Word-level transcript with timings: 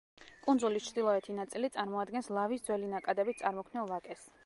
კუნძულის 0.45 0.87
ჩრდილოეთი 0.87 1.35
ნაწილი 1.41 1.71
წარმოადგენს 1.77 2.33
ლავის 2.39 2.67
ძველი 2.71 2.93
ნაკადებით 2.97 3.43
წარმოქმნილ 3.45 3.91
ვაკეს. 3.97 4.31